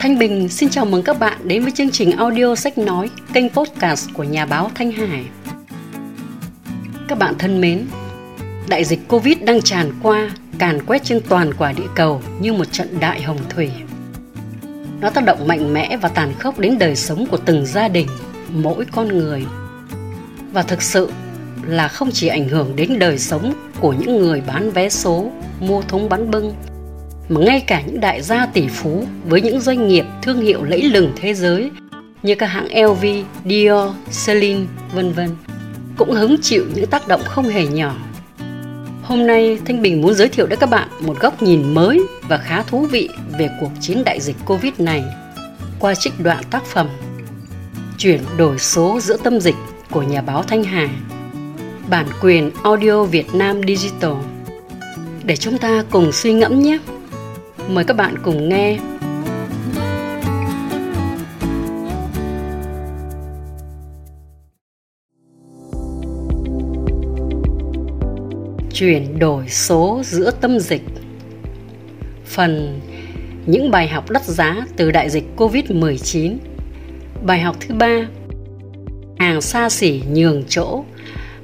Thanh 0.00 0.18
Bình 0.18 0.48
xin 0.48 0.68
chào 0.68 0.84
mừng 0.84 1.02
các 1.02 1.18
bạn 1.18 1.38
đến 1.44 1.62
với 1.62 1.72
chương 1.72 1.90
trình 1.90 2.10
audio 2.10 2.54
sách 2.54 2.78
nói, 2.78 3.10
kênh 3.32 3.48
podcast 3.48 4.08
của 4.14 4.22
nhà 4.22 4.46
báo 4.46 4.70
Thanh 4.74 4.92
Hải. 4.92 5.24
Các 7.08 7.18
bạn 7.18 7.34
thân 7.38 7.60
mến, 7.60 7.86
đại 8.68 8.84
dịch 8.84 9.08
Covid 9.08 9.38
đang 9.40 9.62
tràn 9.62 9.92
qua, 10.02 10.30
càn 10.58 10.86
quét 10.86 11.04
trên 11.04 11.20
toàn 11.28 11.54
quả 11.54 11.72
địa 11.72 11.88
cầu 11.94 12.22
như 12.40 12.52
một 12.52 12.64
trận 12.72 13.00
đại 13.00 13.22
hồng 13.22 13.38
thủy. 13.48 13.70
Nó 15.00 15.10
tác 15.10 15.24
động 15.24 15.48
mạnh 15.48 15.74
mẽ 15.74 15.96
và 15.96 16.08
tàn 16.08 16.32
khốc 16.38 16.58
đến 16.58 16.78
đời 16.78 16.96
sống 16.96 17.26
của 17.26 17.38
từng 17.44 17.66
gia 17.66 17.88
đình, 17.88 18.06
mỗi 18.50 18.84
con 18.92 19.08
người. 19.08 19.44
Và 20.52 20.62
thực 20.62 20.82
sự 20.82 21.12
là 21.66 21.88
không 21.88 22.10
chỉ 22.12 22.28
ảnh 22.28 22.48
hưởng 22.48 22.76
đến 22.76 22.98
đời 22.98 23.18
sống 23.18 23.54
của 23.80 23.92
những 23.92 24.18
người 24.18 24.42
bán 24.46 24.70
vé 24.70 24.88
số, 24.88 25.30
mua 25.60 25.82
thúng 25.82 26.08
bắn 26.08 26.30
bưng, 26.30 26.54
mà 27.28 27.40
ngay 27.40 27.60
cả 27.60 27.82
những 27.86 28.00
đại 28.00 28.22
gia 28.22 28.46
tỷ 28.46 28.68
phú 28.68 29.04
với 29.24 29.40
những 29.40 29.60
doanh 29.60 29.88
nghiệp 29.88 30.04
thương 30.22 30.40
hiệu 30.40 30.64
lẫy 30.64 30.82
lừng 30.82 31.12
thế 31.16 31.34
giới 31.34 31.70
như 32.22 32.34
các 32.34 32.46
hãng 32.46 32.68
LV, 32.84 33.04
Dior, 33.44 33.92
Celine, 34.26 34.64
vân 34.94 35.12
vân 35.12 35.30
cũng 35.96 36.12
hứng 36.12 36.36
chịu 36.42 36.66
những 36.74 36.86
tác 36.86 37.08
động 37.08 37.22
không 37.24 37.48
hề 37.48 37.66
nhỏ. 37.66 37.96
Hôm 39.02 39.26
nay 39.26 39.58
Thanh 39.64 39.82
Bình 39.82 40.02
muốn 40.02 40.14
giới 40.14 40.28
thiệu 40.28 40.46
đến 40.46 40.58
các 40.58 40.70
bạn 40.70 40.88
một 41.00 41.20
góc 41.20 41.42
nhìn 41.42 41.74
mới 41.74 42.02
và 42.28 42.38
khá 42.38 42.62
thú 42.62 42.86
vị 42.86 43.08
về 43.38 43.48
cuộc 43.60 43.70
chiến 43.80 44.04
đại 44.04 44.20
dịch 44.20 44.36
Covid 44.46 44.72
này 44.78 45.04
qua 45.78 45.94
trích 45.94 46.12
đoạn 46.18 46.44
tác 46.50 46.64
phẩm 46.64 46.88
Chuyển 47.98 48.20
đổi 48.36 48.58
số 48.58 49.00
giữa 49.00 49.16
tâm 49.16 49.40
dịch 49.40 49.54
của 49.90 50.02
nhà 50.02 50.20
báo 50.20 50.42
Thanh 50.42 50.64
Hà 50.64 50.88
bản 51.90 52.06
quyền 52.20 52.50
audio 52.62 53.04
Việt 53.04 53.34
Nam 53.34 53.60
Digital 53.66 54.12
để 55.24 55.36
chúng 55.36 55.58
ta 55.58 55.84
cùng 55.90 56.12
suy 56.12 56.32
ngẫm 56.32 56.62
nhé. 56.62 56.78
Mời 57.68 57.84
các 57.84 57.96
bạn 57.96 58.14
cùng 58.22 58.48
nghe. 58.48 58.78
Chuyển 68.72 69.18
đổi 69.18 69.48
số 69.48 70.00
giữa 70.04 70.30
tâm 70.30 70.58
dịch. 70.58 70.82
Phần 72.24 72.80
Những 73.46 73.70
bài 73.70 73.88
học 73.88 74.10
đắt 74.10 74.24
giá 74.24 74.66
từ 74.76 74.90
đại 74.90 75.10
dịch 75.10 75.24
Covid-19 75.36 76.36
Bài 77.22 77.40
học 77.40 77.56
thứ 77.60 77.74
ba. 77.74 78.08
Hàng 79.18 79.40
xa 79.40 79.70
xỉ 79.70 80.02
nhường 80.12 80.44
chỗ, 80.48 80.84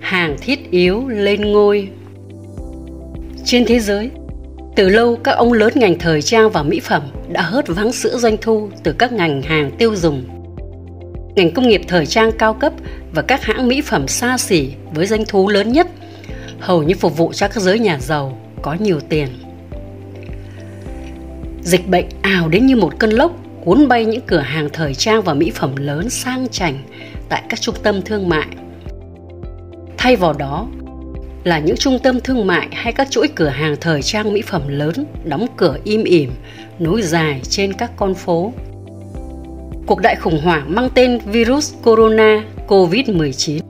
Hàng 0.01 0.37
thiết 0.41 0.71
yếu 0.71 1.09
lên 1.09 1.53
ngôi. 1.53 1.89
Trên 3.45 3.65
thế 3.65 3.81
giới 3.81 4.11
từ 4.77 4.89
lâu 4.89 5.17
các 5.17 5.33
ông 5.33 5.53
lớn 5.53 5.73
ngành 5.75 5.99
thời 5.99 6.23
trang 6.23 6.51
và 6.51 6.63
mỹ 6.63 6.81
phẩm 6.81 7.03
đã 7.29 7.43
hớt 7.43 7.69
vắng 7.69 7.93
sữa 7.93 8.17
doanh 8.19 8.37
thu 8.41 8.69
từ 8.83 8.93
các 8.93 9.13
ngành 9.13 9.43
hàng 9.43 9.71
tiêu 9.79 9.97
dùng. 9.97 10.25
Ngành 11.35 11.55
công 11.55 11.69
nghiệp 11.69 11.81
thời 11.89 12.07
trang 12.07 12.33
cao 12.39 12.55
cấp 12.55 12.73
và 13.13 13.23
các 13.23 13.43
hãng 13.43 13.69
mỹ 13.69 13.81
phẩm 13.81 14.09
xa 14.09 14.39
xỉ 14.39 14.71
với 14.95 15.07
doanh 15.07 15.25
thu 15.29 15.49
lớn 15.49 15.73
nhất 15.73 15.87
hầu 16.61 16.83
như 16.83 16.95
phục 16.95 17.17
vụ 17.17 17.33
cho 17.33 17.49
các 17.49 17.61
giới 17.61 17.79
nhà 17.79 17.99
giàu 18.01 18.39
có 18.63 18.77
nhiều 18.81 19.01
tiền. 19.09 19.29
Dịch 21.63 21.89
bệnh 21.89 22.07
ào 22.23 22.49
đến 22.49 22.67
như 22.67 22.77
một 22.77 22.99
cơn 22.99 23.11
lốc 23.11 23.33
cuốn 23.65 23.89
bay 23.89 24.05
những 24.05 24.27
cửa 24.27 24.39
hàng 24.39 24.69
thời 24.73 24.95
trang 24.95 25.23
và 25.23 25.35
mỹ 25.35 25.53
phẩm 25.55 25.77
lớn 25.77 26.11
sang 26.11 26.49
chảnh 26.49 26.79
tại 27.29 27.43
các 27.49 27.61
trung 27.61 27.75
tâm 27.83 28.03
thương 28.03 28.29
mại. 28.29 28.47
Thay 29.99 30.17
vào 30.17 30.33
đó, 30.33 30.69
là 31.45 31.59
những 31.59 31.77
trung 31.77 31.99
tâm 31.99 32.21
thương 32.21 32.47
mại 32.47 32.69
hay 32.73 32.93
các 32.93 33.11
chuỗi 33.11 33.29
cửa 33.35 33.49
hàng 33.49 33.77
thời 33.81 34.03
trang 34.03 34.33
mỹ 34.33 34.43
phẩm 34.43 34.63
lớn 34.69 34.95
đóng 35.25 35.47
cửa 35.57 35.77
im 35.85 36.05
ỉm, 36.05 36.31
nối 36.79 37.03
dài 37.03 37.41
trên 37.49 37.73
các 37.73 37.91
con 37.97 38.15
phố. 38.15 38.53
Cuộc 39.87 40.01
đại 40.03 40.17
khủng 40.17 40.41
hoảng 40.41 40.75
mang 40.75 40.89
tên 40.95 41.19
virus 41.19 41.75
corona 41.83 42.45
COVID-19 42.69 43.61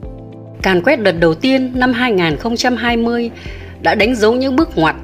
càn 0.61 0.81
quét 0.81 0.95
đợt 0.95 1.11
đầu 1.11 1.33
tiên 1.33 1.71
năm 1.75 1.93
2020 1.93 3.31
đã 3.81 3.95
đánh 3.95 4.15
dấu 4.15 4.33
những 4.33 4.55
bước 4.55 4.77
ngoặt, 4.77 4.95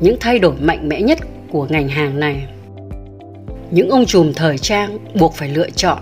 những 0.00 0.16
thay 0.20 0.38
đổi 0.38 0.54
mạnh 0.60 0.88
mẽ 0.88 1.00
nhất 1.00 1.18
của 1.50 1.66
ngành 1.70 1.88
hàng 1.88 2.20
này. 2.20 2.46
Những 3.70 3.90
ông 3.90 4.06
trùm 4.06 4.32
thời 4.32 4.58
trang 4.58 4.98
buộc 5.14 5.34
phải 5.34 5.48
lựa 5.48 5.70
chọn 5.70 5.98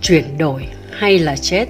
chuyển 0.00 0.38
đổi 0.38 0.66
hay 0.90 1.18
là 1.18 1.36
chết. 1.36 1.66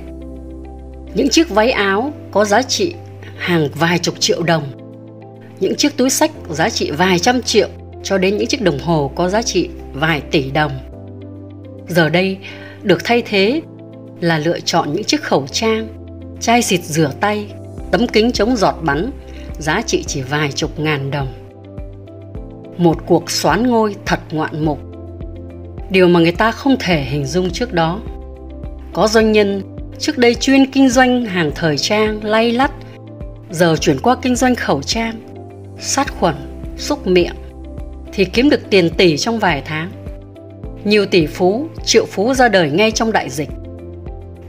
Những 1.14 1.28
chiếc 1.28 1.48
váy 1.48 1.70
áo 1.70 2.12
có 2.30 2.44
giá 2.44 2.62
trị 2.62 2.94
hàng 3.40 3.68
vài 3.74 3.98
chục 3.98 4.20
triệu 4.20 4.42
đồng. 4.42 4.64
Những 5.60 5.74
chiếc 5.74 5.96
túi 5.96 6.10
sách 6.10 6.30
giá 6.50 6.70
trị 6.70 6.90
vài 6.90 7.18
trăm 7.18 7.42
triệu, 7.42 7.68
cho 8.02 8.18
đến 8.18 8.36
những 8.36 8.46
chiếc 8.46 8.62
đồng 8.62 8.78
hồ 8.78 9.10
có 9.14 9.28
giá 9.28 9.42
trị 9.42 9.68
vài 9.92 10.20
tỷ 10.20 10.50
đồng. 10.50 10.72
Giờ 11.88 12.08
đây, 12.08 12.38
được 12.82 13.04
thay 13.04 13.22
thế 13.26 13.60
là 14.20 14.38
lựa 14.38 14.60
chọn 14.60 14.92
những 14.92 15.04
chiếc 15.04 15.22
khẩu 15.22 15.46
trang, 15.46 15.88
chai 16.40 16.62
xịt 16.62 16.80
rửa 16.84 17.12
tay, 17.20 17.46
tấm 17.90 18.06
kính 18.06 18.32
chống 18.32 18.56
giọt 18.56 18.74
bắn, 18.82 19.10
giá 19.58 19.82
trị 19.86 20.04
chỉ 20.06 20.22
vài 20.22 20.52
chục 20.52 20.80
ngàn 20.80 21.10
đồng. 21.10 21.28
Một 22.76 22.96
cuộc 23.06 23.30
xoán 23.30 23.66
ngôi 23.66 23.96
thật 24.06 24.20
ngoạn 24.30 24.64
mục. 24.64 24.78
Điều 25.90 26.08
mà 26.08 26.20
người 26.20 26.32
ta 26.32 26.52
không 26.52 26.76
thể 26.80 27.02
hình 27.02 27.24
dung 27.24 27.50
trước 27.50 27.72
đó. 27.72 28.00
Có 28.92 29.08
doanh 29.08 29.32
nhân 29.32 29.62
trước 29.98 30.18
đây 30.18 30.34
chuyên 30.34 30.66
kinh 30.66 30.88
doanh 30.88 31.24
hàng 31.24 31.50
thời 31.54 31.78
trang, 31.78 32.24
lay 32.24 32.52
lắt 32.52 32.70
giờ 33.50 33.76
chuyển 33.80 34.00
qua 34.00 34.16
kinh 34.22 34.36
doanh 34.36 34.54
khẩu 34.54 34.82
trang, 34.82 35.20
sát 35.78 36.12
khuẩn, 36.18 36.34
xúc 36.76 37.06
miệng 37.06 37.34
thì 38.12 38.24
kiếm 38.24 38.50
được 38.50 38.70
tiền 38.70 38.90
tỷ 38.90 39.16
trong 39.16 39.38
vài 39.38 39.62
tháng. 39.64 39.90
Nhiều 40.84 41.06
tỷ 41.06 41.26
phú, 41.26 41.68
triệu 41.84 42.06
phú 42.06 42.34
ra 42.34 42.48
đời 42.48 42.70
ngay 42.70 42.90
trong 42.90 43.12
đại 43.12 43.30
dịch. 43.30 43.48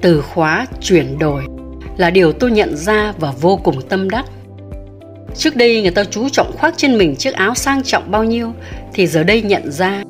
Từ 0.01 0.22
khóa 0.22 0.66
chuyển 0.81 1.19
đổi 1.19 1.44
là 1.97 2.09
điều 2.09 2.31
tôi 2.31 2.51
nhận 2.51 2.75
ra 2.75 3.13
và 3.19 3.31
vô 3.41 3.59
cùng 3.63 3.81
tâm 3.90 4.09
đắc. 4.09 4.25
Trước 5.35 5.56
đây 5.56 5.81
người 5.81 5.91
ta 5.91 6.03
chú 6.03 6.29
trọng 6.29 6.57
khoác 6.57 6.73
trên 6.78 6.97
mình 6.97 7.16
chiếc 7.16 7.34
áo 7.34 7.56
sang 7.56 7.84
trọng 7.84 8.11
bao 8.11 8.23
nhiêu 8.23 8.53
thì 8.94 9.07
giờ 9.07 9.23
đây 9.23 9.41
nhận 9.41 9.72
ra 9.72 10.03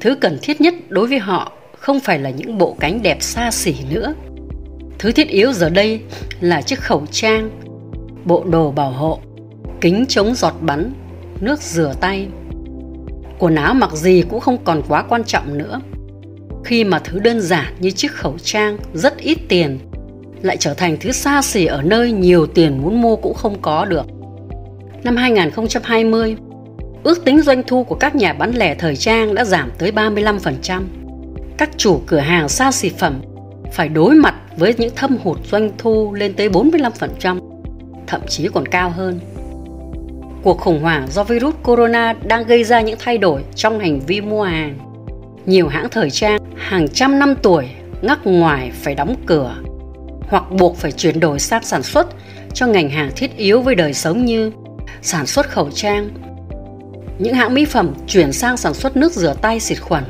thứ 0.00 0.14
cần 0.20 0.38
thiết 0.42 0.60
nhất 0.60 0.74
đối 0.88 1.06
với 1.06 1.18
họ 1.18 1.52
không 1.78 2.00
phải 2.00 2.18
là 2.18 2.30
những 2.30 2.58
bộ 2.58 2.76
cánh 2.80 3.02
đẹp 3.02 3.22
xa 3.22 3.50
xỉ 3.50 3.74
nữa. 3.90 4.14
Thứ 4.98 5.12
thiết 5.12 5.28
yếu 5.28 5.52
giờ 5.52 5.68
đây 5.68 6.00
là 6.40 6.62
chiếc 6.62 6.78
khẩu 6.78 7.06
trang, 7.10 7.50
bộ 8.24 8.44
đồ 8.50 8.70
bảo 8.70 8.90
hộ, 8.90 9.18
kính 9.80 10.04
chống 10.08 10.34
giọt 10.34 10.54
bắn, 10.60 10.92
nước 11.40 11.60
rửa 11.60 11.94
tay. 12.00 12.28
Quần 13.38 13.54
áo 13.54 13.74
mặc 13.74 13.92
gì 13.92 14.22
cũng 14.30 14.40
không 14.40 14.64
còn 14.64 14.82
quá 14.88 15.02
quan 15.08 15.24
trọng 15.24 15.58
nữa. 15.58 15.80
Khi 16.64 16.84
mà 16.84 16.98
thứ 16.98 17.18
đơn 17.18 17.40
giản 17.40 17.74
như 17.78 17.90
chiếc 17.90 18.12
khẩu 18.12 18.38
trang 18.42 18.78
rất 18.94 19.18
ít 19.18 19.38
tiền 19.48 19.78
lại 20.42 20.56
trở 20.56 20.74
thành 20.74 20.96
thứ 21.00 21.12
xa 21.12 21.42
xỉ 21.42 21.66
ở 21.66 21.82
nơi 21.82 22.12
nhiều 22.12 22.46
tiền 22.46 22.82
muốn 22.82 23.02
mua 23.02 23.16
cũng 23.16 23.34
không 23.34 23.62
có 23.62 23.84
được. 23.84 24.06
Năm 25.04 25.16
2020, 25.16 26.36
ước 27.02 27.24
tính 27.24 27.40
doanh 27.40 27.62
thu 27.66 27.84
của 27.84 27.94
các 27.94 28.14
nhà 28.14 28.32
bán 28.32 28.54
lẻ 28.54 28.74
thời 28.74 28.96
trang 28.96 29.34
đã 29.34 29.44
giảm 29.44 29.70
tới 29.78 29.92
35%. 29.92 30.82
Các 31.58 31.70
chủ 31.76 32.00
cửa 32.06 32.18
hàng 32.18 32.48
xa 32.48 32.72
xỉ 32.72 32.88
phẩm 32.88 33.20
phải 33.72 33.88
đối 33.88 34.14
mặt 34.14 34.34
với 34.56 34.74
những 34.78 34.94
thâm 34.96 35.16
hụt 35.22 35.38
doanh 35.50 35.70
thu 35.78 36.14
lên 36.14 36.34
tới 36.34 36.48
45% 36.48 37.51
thậm 38.06 38.20
chí 38.28 38.48
còn 38.54 38.68
cao 38.68 38.90
hơn. 38.90 39.20
Cuộc 40.42 40.58
khủng 40.58 40.82
hoảng 40.82 41.06
do 41.10 41.24
virus 41.24 41.54
corona 41.62 42.14
đang 42.24 42.44
gây 42.44 42.64
ra 42.64 42.80
những 42.80 42.98
thay 43.00 43.18
đổi 43.18 43.44
trong 43.54 43.78
hành 43.78 44.00
vi 44.00 44.20
mua 44.20 44.42
hàng. 44.42 44.78
Nhiều 45.46 45.68
hãng 45.68 45.88
thời 45.88 46.10
trang 46.10 46.40
hàng 46.56 46.88
trăm 46.88 47.18
năm 47.18 47.34
tuổi 47.42 47.68
ngắc 48.02 48.18
ngoài 48.24 48.70
phải 48.74 48.94
đóng 48.94 49.14
cửa 49.26 49.56
hoặc 50.28 50.44
buộc 50.50 50.76
phải 50.76 50.92
chuyển 50.92 51.20
đổi 51.20 51.38
sang 51.38 51.62
sản 51.62 51.82
xuất 51.82 52.06
cho 52.54 52.66
ngành 52.66 52.90
hàng 52.90 53.10
thiết 53.16 53.36
yếu 53.36 53.60
với 53.60 53.74
đời 53.74 53.94
sống 53.94 54.24
như 54.24 54.52
sản 55.02 55.26
xuất 55.26 55.48
khẩu 55.48 55.70
trang. 55.70 56.10
Những 57.18 57.34
hãng 57.34 57.54
mỹ 57.54 57.64
phẩm 57.64 57.94
chuyển 58.06 58.32
sang 58.32 58.56
sản 58.56 58.74
xuất 58.74 58.96
nước 58.96 59.12
rửa 59.12 59.34
tay 59.42 59.60
xịt 59.60 59.80
khuẩn. 59.80 60.04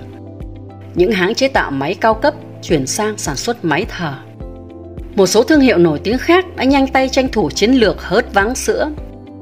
Những 0.95 1.13
hãng 1.13 1.35
chế 1.35 1.49
tạo 1.49 1.71
máy 1.71 1.95
cao 2.01 2.15
cấp 2.15 2.35
chuyển 2.63 2.87
sang 2.87 3.19
sản 3.19 3.37
xuất 3.37 3.65
máy 3.65 3.87
thở. 3.89 4.15
Một 5.17 5.27
số 5.27 5.43
thương 5.43 5.61
hiệu 5.61 5.79
nổi 5.79 6.01
tiếng 6.05 6.19
khác 6.19 6.57
đã 6.57 6.65
nhanh 6.65 6.87
tay 6.87 7.09
tranh 7.09 7.29
thủ 7.29 7.51
chiến 7.51 7.71
lược 7.71 8.03
hớt 8.03 8.35
vắng 8.35 8.55
sữa, 8.55 8.91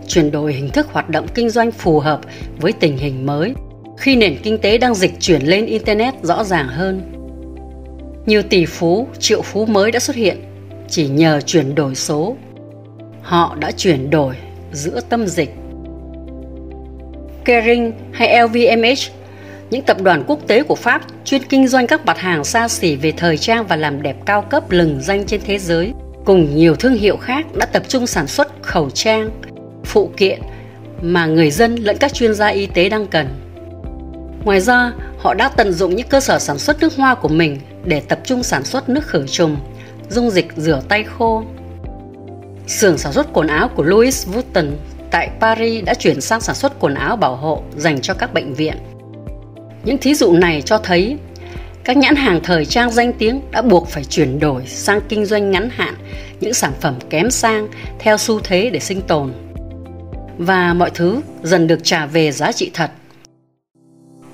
chuyển 0.08 0.31
đổi 0.31 0.52
hình 0.52 0.70
thức 0.70 0.87
hoạt 0.93 1.08
động 1.08 1.26
kinh 1.34 1.50
doanh 1.50 1.70
phù 1.70 2.00
hợp 2.00 2.20
với 2.61 2.72
tình 2.72 2.96
hình 2.96 3.26
mới 3.26 3.55
khi 3.99 4.17
nền 4.17 4.37
kinh 4.43 4.58
tế 4.58 4.78
đang 4.78 4.94
dịch 4.94 5.20
chuyển 5.20 5.43
lên 5.43 5.67
internet 5.67 6.14
rõ 6.22 6.44
ràng 6.44 6.69
hơn. 6.69 7.02
Nhiều 8.26 8.43
tỷ 8.43 8.67
phú, 8.67 9.06
triệu 9.19 9.43
phú 9.43 9.67
mới 9.67 9.93
đã 9.93 9.99
xuất 9.99 10.17
hiện 10.17 10.37
chỉ 10.88 11.08
nhờ 11.08 11.40
chuyển 11.40 11.75
đổi 11.75 11.94
số. 11.94 12.37
Họ 13.23 13.56
đã 13.61 13.70
chuyển 13.70 14.11
đổi 14.11 14.34
giữa 14.73 15.00
tâm 15.08 15.26
dịch. 15.26 15.55
Kering 17.44 17.93
hay 18.12 18.43
LVMH 18.43 19.19
những 19.70 19.82
tập 19.82 20.02
đoàn 20.02 20.25
quốc 20.26 20.38
tế 20.46 20.62
của 20.62 20.75
Pháp 20.75 21.02
chuyên 21.25 21.43
kinh 21.43 21.69
doanh 21.69 21.87
các 21.87 22.06
mặt 22.06 22.19
hàng 22.19 22.44
xa 22.44 22.69
xỉ 22.69 22.96
về 22.96 23.12
thời 23.17 23.38
trang 23.38 23.67
và 23.67 23.76
làm 23.76 24.02
đẹp 24.02 24.17
cao 24.26 24.43
cấp 24.43 24.70
lừng 24.70 25.00
danh 25.02 25.26
trên 25.26 25.40
thế 25.44 25.58
giới, 25.58 25.93
cùng 26.25 26.56
nhiều 26.56 26.76
thương 26.76 26.94
hiệu 26.94 27.17
khác 27.17 27.46
đã 27.55 27.67
tập 27.67 27.82
trung 27.88 28.06
sản 28.06 28.26
xuất 28.26 28.62
khẩu 28.62 28.90
trang, 28.90 29.31
phụ 29.84 30.11
kiện 30.17 30.40
mà 31.02 31.26
người 31.26 31.50
dân 31.50 31.75
lẫn 31.75 31.96
các 32.00 32.14
chuyên 32.14 32.34
gia 32.34 32.46
y 32.46 32.67
tế 32.67 32.88
đang 32.88 33.06
cần. 33.06 33.28
Ngoài 34.44 34.61
ra, 34.61 34.93
họ 35.19 35.34
đã 35.34 35.49
tận 35.49 35.73
dụng 35.73 35.96
những 35.96 36.08
cơ 36.08 36.20
sở 36.20 36.38
sản 36.38 36.58
xuất 36.58 36.81
nước 36.81 36.96
hoa 36.96 37.14
của 37.14 37.28
mình 37.28 37.61
để 37.84 38.00
tập 38.00 38.19
trung 38.25 38.43
sản 38.43 38.64
xuất 38.64 38.88
nước 38.88 39.06
khử 39.06 39.26
trùng, 39.26 39.56
dung 40.08 40.31
dịch 40.31 40.52
rửa 40.56 40.82
tay 40.88 41.05
khô. 41.05 41.44
Xưởng 42.66 42.99
sản 42.99 43.12
xuất 43.12 43.32
quần 43.32 43.46
áo 43.46 43.69
của 43.69 43.82
Louis 43.82 44.26
Vuitton 44.26 44.70
tại 45.11 45.31
Paris 45.40 45.84
đã 45.84 45.94
chuyển 45.94 46.20
sang 46.20 46.40
sản 46.40 46.55
xuất 46.55 46.81
quần 46.81 46.94
áo 46.94 47.16
bảo 47.16 47.37
hộ 47.37 47.62
dành 47.76 48.00
cho 48.00 48.14
các 48.14 48.34
bệnh 48.34 48.55
viện. 48.55 48.76
Những 49.85 49.99
thí 49.99 50.15
dụ 50.15 50.32
này 50.32 50.62
cho 50.62 50.79
thấy 50.79 51.17
các 51.85 51.97
nhãn 51.97 52.17
hàng 52.17 52.41
thời 52.43 52.65
trang 52.65 52.91
danh 52.91 53.12
tiếng 53.12 53.41
đã 53.50 53.62
buộc 53.62 53.88
phải 53.88 54.05
chuyển 54.05 54.38
đổi 54.38 54.62
sang 54.67 55.00
kinh 55.09 55.27
doanh 55.27 55.50
ngắn 55.50 55.69
hạn 55.73 55.94
những 56.41 56.55
sản 56.55 56.73
phẩm 56.81 56.94
kém 57.11 57.31
sang 57.31 57.69
theo 57.99 58.19
xu 58.19 58.41
thế 58.41 58.71
để 58.71 58.81
sinh 58.81 59.03
tồn. 59.03 59.32
Và 60.38 60.75
mọi 60.75 60.91
thứ 60.94 61.21
dần 61.43 61.67
được 61.67 61.81
trả 61.82 62.06
về 62.06 62.32
giá 62.32 62.53
trị 62.53 62.71
thật. 62.75 62.91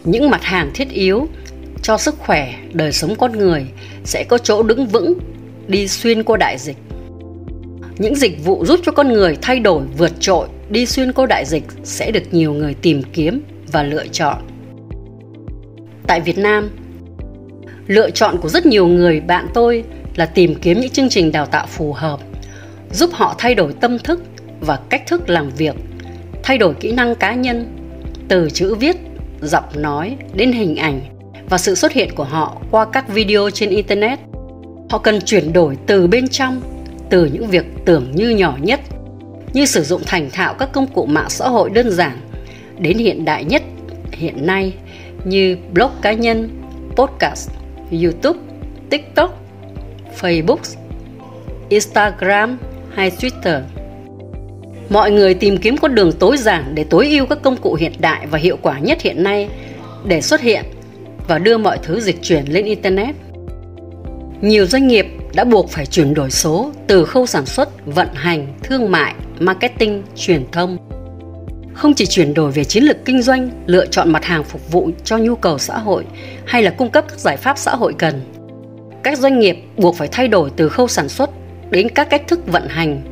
Những 0.05 0.31
mặt 0.31 0.43
hàng 0.43 0.71
thiết 0.75 0.91
yếu 0.91 1.29
cho 1.83 1.99
sức 1.99 2.15
khỏe, 2.19 2.55
đời 2.73 2.93
sống 2.93 3.15
con 3.19 3.33
người 3.33 3.67
sẽ 4.05 4.25
có 4.25 4.39
chỗ 4.39 4.63
đứng 4.63 4.87
vững 4.87 5.19
đi 5.69 5.89
xuyên 5.89 6.23
qua 6.23 6.37
đại 6.37 6.59
dịch. 6.59 6.77
Những 7.99 8.15
dịch 8.15 8.45
vụ 8.45 8.65
giúp 8.67 8.81
cho 8.85 8.93
con 8.93 9.09
người 9.09 9.37
thay 9.43 9.61
đổi 9.61 9.83
vượt 9.99 10.13
trội 10.21 10.49
đi 10.71 10.87
xuyên 10.87 11.13
qua 11.13 11.27
đại 11.27 11.45
dịch 11.47 11.65
sẽ 11.85 12.11
được 12.11 12.35
nhiều 12.35 12.53
người 12.53 12.75
tìm 12.75 13.03
kiếm 13.13 13.43
và 13.73 13.83
lựa 13.83 14.07
chọn. 14.13 14.56
Tại 16.07 16.21
Việt 16.21 16.39
Nam, 16.39 16.71
lựa 17.87 18.11
chọn 18.11 18.37
của 18.43 18.49
rất 18.49 18.67
nhiều 18.67 18.87
người 18.87 19.21
bạn 19.21 19.47
tôi 19.55 19.85
là 20.17 20.27
tìm 20.27 20.55
kiếm 20.55 20.81
những 20.81 20.91
chương 20.91 21.09
trình 21.09 21.33
đào 21.33 21.47
tạo 21.47 21.67
phù 21.67 21.93
hợp 21.93 22.21
giúp 22.93 23.11
họ 23.13 23.35
thay 23.39 23.55
đổi 23.55 23.73
tâm 23.81 23.99
thức 23.99 24.23
và 24.61 24.79
cách 24.89 25.03
thức 25.07 25.31
làm 25.31 25.51
việc 25.51 25.75
thay 26.43 26.59
đổi 26.59 26.75
kỹ 26.75 26.93
năng 26.93 27.15
cá 27.15 27.35
nhân 27.35 27.77
từ 28.29 28.51
chữ 28.51 28.75
viết 28.75 28.97
giọng 29.43 29.65
nói 29.75 30.17
đến 30.35 30.53
hình 30.53 30.77
ảnh 30.77 31.01
và 31.49 31.59
sự 31.59 31.75
xuất 31.75 31.93
hiện 31.93 32.15
của 32.15 32.25
họ 32.25 32.57
qua 32.71 32.87
các 32.93 33.09
video 33.09 33.51
trên 33.51 33.71
internet. 33.71 34.19
Họ 34.91 34.99
cần 34.99 35.21
chuyển 35.21 35.53
đổi 35.53 35.77
từ 35.87 36.07
bên 36.07 36.29
trong 36.29 36.61
từ 37.11 37.25
những 37.25 37.47
việc 37.47 37.67
tưởng 37.85 38.13
như 38.15 38.29
nhỏ 38.31 38.57
nhất 38.61 38.81
như 39.53 39.67
sử 39.67 39.83
dụng 39.83 40.03
thành 40.07 40.31
thạo 40.31 40.55
các 40.55 40.73
công 40.73 40.87
cụ 40.87 41.07
mạng 41.07 41.31
xã 41.31 41.49
hội 41.49 41.71
đơn 41.71 41.91
giản 41.91 42.19
đến 42.79 42.99
hiện 42.99 43.25
đại 43.25 43.45
nhất 43.45 43.63
hiện 44.13 44.47
nay 44.47 44.73
như 45.27 45.57
blog 45.73 45.91
cá 46.03 46.13
nhân 46.13 46.63
podcast 46.97 47.51
YouTube, 48.03 48.39
TikTok, 48.91 49.43
Facebook, 50.21 50.77
Instagram 51.69 52.59
hay 52.95 53.11
Twitter. 53.11 53.61
Mọi 54.91 55.11
người 55.11 55.35
tìm 55.35 55.57
kiếm 55.57 55.77
con 55.77 55.95
đường 55.95 56.13
tối 56.13 56.37
giản 56.37 56.75
để 56.75 56.85
tối 56.85 57.09
ưu 57.09 57.27
các 57.27 57.39
công 57.43 57.57
cụ 57.57 57.75
hiện 57.75 57.93
đại 57.99 58.27
và 58.27 58.39
hiệu 58.39 58.57
quả 58.63 58.79
nhất 58.79 59.03
hiện 59.03 59.23
nay 59.23 59.49
để 60.05 60.21
xuất 60.21 60.41
hiện 60.41 60.65
và 61.29 61.39
đưa 61.39 61.59
mọi 61.59 61.79
thứ 61.83 62.01
dịch 62.01 62.23
chuyển 62.23 62.45
lên 62.49 62.65
Internet. 62.65 63.17
Nhiều 64.41 64.67
doanh 64.67 64.87
nghiệp 64.87 65.07
đã 65.35 65.45
buộc 65.45 65.71
phải 65.71 65.87
chuyển 65.87 66.15
đổi 66.15 66.31
số 66.31 66.73
từ 66.87 67.05
khâu 67.05 67.27
sản 67.27 67.47
xuất, 67.47 67.87
vận 67.87 68.09
hành, 68.15 68.55
thương 68.63 68.91
mại, 68.91 69.15
marketing, 69.39 70.03
truyền 70.17 70.45
thông. 70.53 70.96
Không 71.77 71.95
chỉ 71.95 72.07
chuyển 72.07 72.35
đổi 72.35 72.53
về 72.53 72.65
chiến 72.65 72.85
lược 72.85 73.05
kinh 73.05 73.23
doanh, 73.23 73.51
lựa 73.67 73.87
chọn 73.87 74.13
mặt 74.13 74.25
hàng 74.25 74.45
phục 74.45 74.71
vụ 74.71 74.91
cho 75.05 75.19
nhu 75.19 75.37
cầu 75.37 75.59
xã 75.59 75.79
hội 75.79 76.05
hay 76.45 76.63
là 76.63 76.71
cung 76.71 76.91
cấp 76.91 77.05
các 77.09 77.19
giải 77.19 77.37
pháp 77.37 77.59
xã 77.59 77.75
hội 77.75 77.95
cần. 77.99 78.21
Các 79.03 79.19
doanh 79.19 79.39
nghiệp 79.39 79.57
buộc 79.77 79.97
phải 79.97 80.09
thay 80.13 80.29
đổi 80.29 80.51
từ 80.57 80.69
khâu 80.69 80.89
sản 80.89 81.09
xuất 81.09 81.31
đến 81.71 81.89
các 81.89 82.11
cách 82.11 82.23
thức 82.29 82.47
vận 82.47 82.69
hành, 82.69 83.03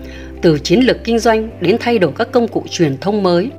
từ 0.43 0.59
chiến 0.59 0.81
lược 0.81 1.05
kinh 1.05 1.19
doanh 1.19 1.51
đến 1.61 1.77
thay 1.81 1.99
đổi 1.99 2.13
các 2.19 2.33
công 2.33 2.49
cụ 2.49 2.65
truyền 2.71 2.99
thông 2.99 3.23
mới. 3.23 3.51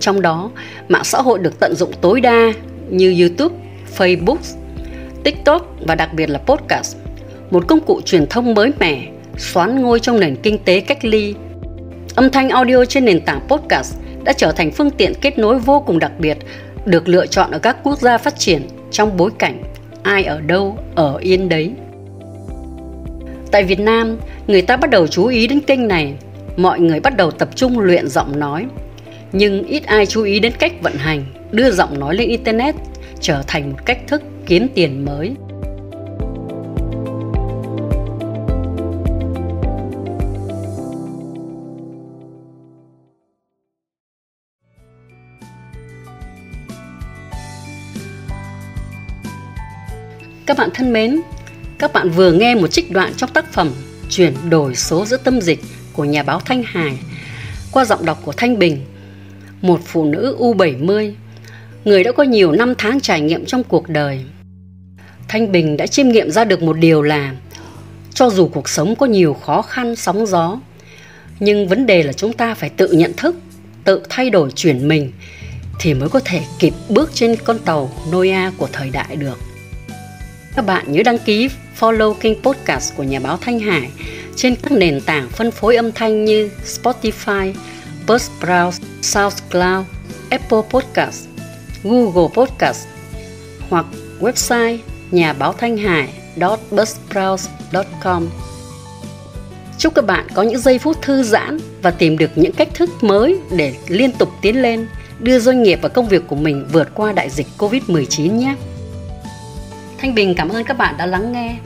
Trong 0.00 0.22
đó, 0.22 0.50
mạng 0.88 1.04
xã 1.04 1.22
hội 1.22 1.38
được 1.38 1.60
tận 1.60 1.74
dụng 1.74 1.92
tối 2.00 2.20
đa 2.20 2.52
như 2.90 3.16
YouTube, 3.20 3.54
Facebook, 3.96 4.38
TikTok 5.24 5.74
và 5.86 5.94
đặc 5.94 6.14
biệt 6.14 6.30
là 6.30 6.38
podcast, 6.38 6.96
một 7.50 7.68
công 7.68 7.80
cụ 7.80 8.00
truyền 8.00 8.26
thông 8.26 8.54
mới 8.54 8.72
mẻ, 8.78 9.08
xoán 9.36 9.82
ngôi 9.82 10.00
trong 10.00 10.20
nền 10.20 10.36
kinh 10.36 10.58
tế 10.64 10.80
cách 10.80 11.04
ly. 11.04 11.34
Âm 12.14 12.30
thanh 12.30 12.48
audio 12.48 12.84
trên 12.84 13.04
nền 13.04 13.20
tảng 13.20 13.40
podcast 13.48 13.94
đã 14.28 14.34
trở 14.34 14.52
thành 14.52 14.70
phương 14.70 14.90
tiện 14.90 15.12
kết 15.20 15.38
nối 15.38 15.58
vô 15.58 15.80
cùng 15.86 15.98
đặc 15.98 16.12
biệt, 16.18 16.38
được 16.86 17.08
lựa 17.08 17.26
chọn 17.26 17.50
ở 17.50 17.58
các 17.58 17.76
quốc 17.82 17.98
gia 17.98 18.18
phát 18.18 18.38
triển 18.38 18.62
trong 18.90 19.16
bối 19.16 19.30
cảnh 19.38 19.62
ai 20.02 20.24
ở 20.24 20.40
đâu 20.40 20.78
ở 20.94 21.16
yên 21.16 21.48
đấy. 21.48 21.72
Tại 23.50 23.64
Việt 23.64 23.80
Nam, 23.80 24.18
người 24.46 24.62
ta 24.62 24.76
bắt 24.76 24.90
đầu 24.90 25.06
chú 25.06 25.26
ý 25.26 25.46
đến 25.46 25.60
kênh 25.60 25.88
này, 25.88 26.14
mọi 26.56 26.80
người 26.80 27.00
bắt 27.00 27.16
đầu 27.16 27.30
tập 27.30 27.48
trung 27.54 27.78
luyện 27.78 28.08
giọng 28.08 28.40
nói. 28.40 28.66
Nhưng 29.32 29.64
ít 29.64 29.86
ai 29.86 30.06
chú 30.06 30.22
ý 30.22 30.40
đến 30.40 30.52
cách 30.58 30.72
vận 30.82 30.94
hành, 30.94 31.24
đưa 31.50 31.70
giọng 31.70 32.00
nói 32.00 32.14
lên 32.14 32.28
Internet 32.28 32.74
trở 33.20 33.42
thành 33.46 33.70
một 33.70 33.78
cách 33.84 33.98
thức 34.06 34.22
kiếm 34.46 34.68
tiền 34.74 35.04
mới. 35.04 35.32
Các 50.48 50.56
bạn 50.56 50.70
thân 50.74 50.92
mến, 50.92 51.20
các 51.78 51.92
bạn 51.92 52.10
vừa 52.10 52.32
nghe 52.32 52.54
một 52.54 52.66
trích 52.66 52.92
đoạn 52.92 53.12
trong 53.16 53.30
tác 53.30 53.52
phẩm 53.52 53.70
Chuyển 54.10 54.34
đổi 54.50 54.74
số 54.74 55.04
giữa 55.04 55.16
tâm 55.16 55.40
dịch 55.40 55.60
của 55.92 56.04
nhà 56.04 56.22
báo 56.22 56.40
Thanh 56.44 56.62
Hải 56.62 56.98
qua 57.72 57.84
giọng 57.84 58.04
đọc 58.04 58.18
của 58.24 58.32
Thanh 58.32 58.58
Bình, 58.58 58.84
một 59.62 59.80
phụ 59.84 60.04
nữ 60.04 60.36
U70, 60.38 61.12
người 61.84 62.04
đã 62.04 62.12
có 62.12 62.22
nhiều 62.22 62.52
năm 62.52 62.74
tháng 62.78 63.00
trải 63.00 63.20
nghiệm 63.20 63.44
trong 63.44 63.64
cuộc 63.64 63.88
đời. 63.88 64.24
Thanh 65.28 65.52
Bình 65.52 65.76
đã 65.76 65.86
chiêm 65.86 66.08
nghiệm 66.08 66.30
ra 66.30 66.44
được 66.44 66.62
một 66.62 66.76
điều 66.78 67.02
là 67.02 67.34
cho 68.14 68.30
dù 68.30 68.48
cuộc 68.48 68.68
sống 68.68 68.96
có 68.96 69.06
nhiều 69.06 69.34
khó 69.34 69.62
khăn, 69.62 69.96
sóng 69.96 70.26
gió, 70.26 70.60
nhưng 71.40 71.68
vấn 71.68 71.86
đề 71.86 72.02
là 72.02 72.12
chúng 72.12 72.32
ta 72.32 72.54
phải 72.54 72.70
tự 72.70 72.92
nhận 72.92 73.12
thức, 73.16 73.36
tự 73.84 74.02
thay 74.08 74.30
đổi 74.30 74.50
chuyển 74.50 74.88
mình 74.88 75.12
thì 75.80 75.94
mới 75.94 76.08
có 76.08 76.20
thể 76.24 76.40
kịp 76.58 76.74
bước 76.88 77.10
trên 77.14 77.36
con 77.44 77.58
tàu 77.58 77.90
Noah 78.10 78.52
của 78.58 78.68
thời 78.72 78.90
đại 78.90 79.16
được. 79.16 79.47
Các 80.58 80.66
bạn 80.66 80.92
nhớ 80.92 81.02
đăng 81.04 81.18
ký 81.18 81.50
follow 81.80 82.14
kênh 82.14 82.42
podcast 82.42 82.96
của 82.96 83.02
nhà 83.02 83.20
báo 83.20 83.36
Thanh 83.40 83.58
Hải 83.58 83.90
trên 84.36 84.56
các 84.56 84.72
nền 84.72 85.00
tảng 85.00 85.28
phân 85.28 85.50
phối 85.50 85.76
âm 85.76 85.92
thanh 85.92 86.24
như 86.24 86.50
Spotify, 86.64 87.54
Buzzsprout, 88.06 88.72
SoundCloud, 89.02 89.86
Apple 90.30 90.58
Podcast, 90.70 91.26
Google 91.84 92.28
Podcast 92.34 92.86
hoặc 93.68 93.86
website 94.20 94.78
nhà 95.10 95.32
báo 95.32 95.52
thanh 95.52 95.76
hải 95.76 96.08
buzzsprout.com 96.36 98.28
Chúc 99.78 99.94
các 99.94 100.06
bạn 100.06 100.26
có 100.34 100.42
những 100.42 100.58
giây 100.58 100.78
phút 100.78 101.02
thư 101.02 101.22
giãn 101.22 101.58
và 101.82 101.90
tìm 101.90 102.18
được 102.18 102.30
những 102.34 102.52
cách 102.52 102.68
thức 102.74 102.90
mới 103.00 103.38
để 103.56 103.74
liên 103.88 104.12
tục 104.12 104.28
tiến 104.42 104.62
lên, 104.62 104.86
đưa 105.18 105.38
doanh 105.38 105.62
nghiệp 105.62 105.78
và 105.82 105.88
công 105.88 106.08
việc 106.08 106.22
của 106.26 106.36
mình 106.36 106.66
vượt 106.72 106.88
qua 106.94 107.12
đại 107.12 107.30
dịch 107.30 107.46
Covid-19 107.58 108.32
nhé. 108.32 108.54
Thanh 109.98 110.14
Bình 110.14 110.34
cảm 110.36 110.48
ơn 110.48 110.64
các 110.64 110.78
bạn 110.78 110.94
đã 110.98 111.06
lắng 111.06 111.32
nghe. 111.32 111.56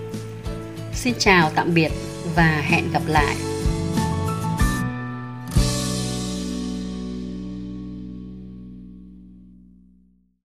Xin 0.95 1.15
chào, 1.19 1.51
tạm 1.55 1.75
biệt 1.75 1.93
và 2.35 2.63
hẹn 2.69 2.85
gặp 2.93 3.03
lại. 3.07 3.37